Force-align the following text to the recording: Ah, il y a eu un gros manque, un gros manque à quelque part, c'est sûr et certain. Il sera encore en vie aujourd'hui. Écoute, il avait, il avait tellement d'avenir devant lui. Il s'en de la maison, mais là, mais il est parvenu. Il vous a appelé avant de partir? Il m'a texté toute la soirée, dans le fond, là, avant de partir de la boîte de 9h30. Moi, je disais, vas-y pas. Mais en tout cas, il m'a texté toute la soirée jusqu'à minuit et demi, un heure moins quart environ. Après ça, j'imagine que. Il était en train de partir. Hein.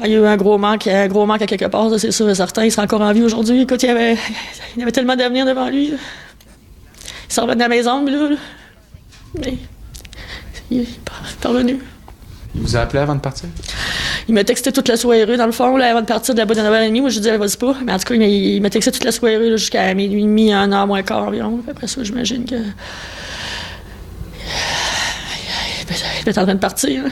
Ah, 0.00 0.06
il 0.06 0.12
y 0.12 0.14
a 0.14 0.18
eu 0.18 0.26
un 0.26 0.36
gros 0.36 0.58
manque, 0.58 0.86
un 0.86 1.08
gros 1.08 1.26
manque 1.26 1.42
à 1.42 1.46
quelque 1.46 1.64
part, 1.64 1.90
c'est 1.98 2.12
sûr 2.12 2.28
et 2.30 2.34
certain. 2.34 2.64
Il 2.64 2.70
sera 2.70 2.84
encore 2.84 3.00
en 3.00 3.12
vie 3.12 3.22
aujourd'hui. 3.22 3.62
Écoute, 3.62 3.82
il 3.82 3.90
avait, 3.90 4.16
il 4.76 4.82
avait 4.82 4.92
tellement 4.92 5.16
d'avenir 5.16 5.44
devant 5.44 5.68
lui. 5.68 5.92
Il 5.92 7.32
s'en 7.32 7.46
de 7.46 7.58
la 7.58 7.68
maison, 7.68 8.02
mais 8.02 8.12
là, 8.12 8.28
mais 9.34 9.58
il 10.70 10.80
est 10.80 11.00
parvenu. 11.40 11.78
Il 12.54 12.62
vous 12.62 12.76
a 12.76 12.80
appelé 12.80 13.00
avant 13.00 13.14
de 13.14 13.20
partir? 13.20 13.48
Il 14.28 14.34
m'a 14.34 14.44
texté 14.44 14.72
toute 14.72 14.88
la 14.88 14.96
soirée, 14.96 15.36
dans 15.36 15.46
le 15.46 15.52
fond, 15.52 15.76
là, 15.76 15.90
avant 15.90 16.00
de 16.00 16.06
partir 16.06 16.34
de 16.34 16.38
la 16.38 16.46
boîte 16.46 16.58
de 16.58 16.62
9h30. 16.62 17.00
Moi, 17.00 17.10
je 17.10 17.18
disais, 17.18 17.36
vas-y 17.36 17.56
pas. 17.56 17.74
Mais 17.84 17.92
en 17.92 17.98
tout 17.98 18.04
cas, 18.04 18.14
il 18.14 18.60
m'a 18.60 18.70
texté 18.70 18.90
toute 18.92 19.04
la 19.04 19.12
soirée 19.12 19.50
jusqu'à 19.50 19.94
minuit 19.94 20.20
et 20.20 20.24
demi, 20.24 20.52
un 20.52 20.72
heure 20.72 20.86
moins 20.86 21.02
quart 21.02 21.24
environ. 21.24 21.60
Après 21.68 21.86
ça, 21.86 22.02
j'imagine 22.02 22.44
que. 22.44 22.56
Il 26.20 26.28
était 26.28 26.38
en 26.38 26.44
train 26.44 26.54
de 26.54 26.60
partir. 26.60 27.04
Hein. 27.06 27.10